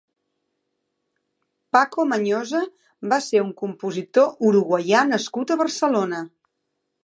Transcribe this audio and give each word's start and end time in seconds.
Paco 1.77 2.07
Mañosa 2.13 2.63
va 3.13 3.21
ser 3.27 3.43
un 3.49 3.53
compositor 3.61 4.35
uruguaià 4.53 5.07
nascut 5.15 5.55
a 5.57 5.63
Barcelona. 5.65 6.27